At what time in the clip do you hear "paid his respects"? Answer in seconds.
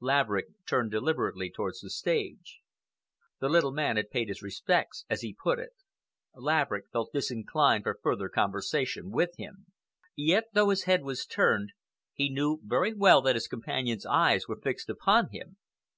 4.10-5.04